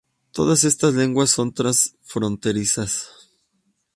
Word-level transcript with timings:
Todas 0.31 0.63
estas 0.63 0.95
lenguas 0.95 1.29
son 1.29 1.53
transfronterizas. 1.53 3.07